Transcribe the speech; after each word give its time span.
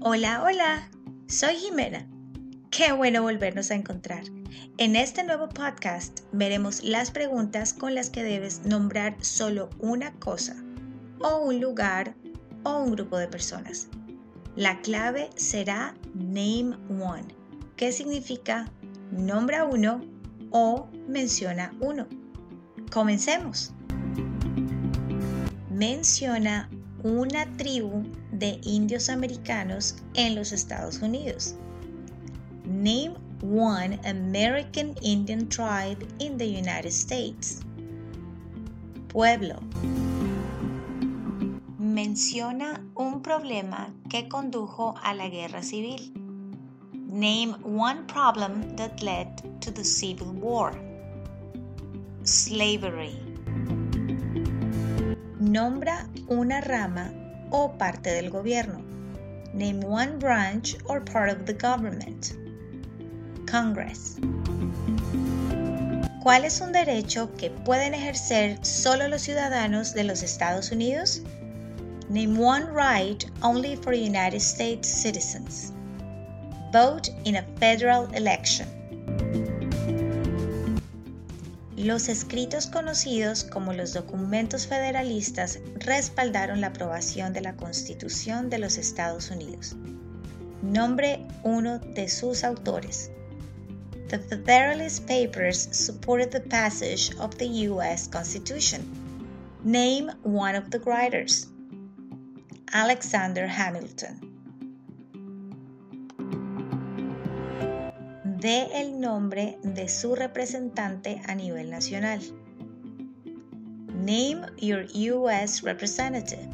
Hola, 0.00 0.44
hola, 0.44 0.88
soy 1.26 1.56
Jimena. 1.56 2.06
Qué 2.70 2.92
bueno 2.92 3.22
volvernos 3.22 3.72
a 3.72 3.74
encontrar. 3.74 4.22
En 4.76 4.94
este 4.94 5.24
nuevo 5.24 5.48
podcast 5.48 6.20
veremos 6.30 6.84
las 6.84 7.10
preguntas 7.10 7.72
con 7.74 7.96
las 7.96 8.08
que 8.08 8.22
debes 8.22 8.64
nombrar 8.64 9.16
solo 9.24 9.70
una 9.80 10.12
cosa, 10.20 10.54
o 11.18 11.38
un 11.38 11.60
lugar, 11.60 12.14
o 12.62 12.78
un 12.78 12.92
grupo 12.92 13.18
de 13.18 13.26
personas. 13.26 13.88
La 14.54 14.80
clave 14.82 15.30
será 15.34 15.96
Name 16.14 16.76
One, 16.88 17.34
que 17.74 17.90
significa 17.90 18.70
nombra 19.10 19.64
uno 19.64 20.00
o 20.52 20.88
menciona 21.08 21.74
uno. 21.80 22.06
Comencemos. 22.92 23.74
Menciona 25.68 26.70
una 27.08 27.46
tribu 27.56 28.04
de 28.32 28.60
indios 28.62 29.08
americanos 29.08 29.96
en 30.14 30.34
los 30.34 30.52
Estados 30.52 31.00
Unidos. 31.00 31.54
Name 32.64 33.14
one 33.42 33.98
American 34.04 34.94
Indian 35.00 35.48
tribe 35.48 36.06
in 36.18 36.36
the 36.36 36.46
United 36.46 36.92
States. 36.92 37.60
Pueblo. 39.08 39.56
Menciona 41.78 42.84
un 42.94 43.22
problema 43.22 43.88
que 44.10 44.28
condujo 44.28 44.94
a 45.02 45.14
la 45.14 45.28
guerra 45.28 45.62
civil. 45.62 46.12
Name 46.92 47.54
one 47.64 48.04
problem 48.06 48.76
that 48.76 49.02
led 49.02 49.60
to 49.62 49.70
the 49.70 49.84
Civil 49.84 50.32
War. 50.34 50.72
Slavery. 52.24 53.27
Nombra 55.40 56.08
una 56.26 56.60
rama 56.60 57.12
o 57.50 57.68
parte 57.78 58.10
del 58.10 58.28
gobierno. 58.28 58.82
Name 59.54 59.84
one 59.84 60.18
branch 60.18 60.76
or 60.86 61.00
part 61.00 61.30
of 61.30 61.46
the 61.46 61.52
government. 61.52 62.32
Congress. 63.46 64.16
¿Cuál 66.24 66.44
es 66.44 66.60
un 66.60 66.72
derecho 66.72 67.32
que 67.36 67.50
pueden 67.50 67.94
ejercer 67.94 68.58
solo 68.64 69.06
los 69.06 69.22
ciudadanos 69.22 69.94
de 69.94 70.02
los 70.02 70.24
Estados 70.24 70.72
Unidos? 70.72 71.22
Name 72.08 72.36
one 72.36 72.66
right 72.72 73.24
only 73.40 73.76
for 73.76 73.94
United 73.94 74.40
States 74.40 74.88
citizens. 74.88 75.72
Vote 76.72 77.10
in 77.24 77.36
a 77.36 77.42
federal 77.60 78.12
election. 78.12 78.77
Los 81.78 82.08
escritos 82.08 82.66
conocidos 82.66 83.44
como 83.44 83.72
los 83.72 83.92
documentos 83.92 84.66
federalistas 84.66 85.60
respaldaron 85.76 86.60
la 86.60 86.66
aprobación 86.68 87.32
de 87.32 87.40
la 87.40 87.54
Constitución 87.54 88.50
de 88.50 88.58
los 88.58 88.78
Estados 88.78 89.30
Unidos. 89.30 89.76
Nombre 90.60 91.24
uno 91.44 91.78
de 91.78 92.08
sus 92.08 92.42
autores. 92.42 93.12
The 94.08 94.18
Federalist 94.18 95.06
Papers 95.06 95.68
supported 95.70 96.32
the 96.32 96.40
passage 96.40 97.14
of 97.20 97.36
the 97.36 97.46
U.S. 97.68 98.08
Constitution. 98.08 98.82
Name 99.62 100.10
one 100.24 100.56
of 100.58 100.70
the 100.70 100.80
writers. 100.80 101.46
Alexander 102.72 103.46
Hamilton. 103.46 104.27
Dé 108.40 108.68
el 108.80 109.00
nombre 109.00 109.58
de 109.64 109.88
su 109.88 110.14
representante 110.14 111.20
a 111.26 111.34
nivel 111.34 111.70
nacional. 111.70 112.20
Name 113.94 114.42
your 114.58 114.86
US 114.94 115.62
representative. 115.62 116.48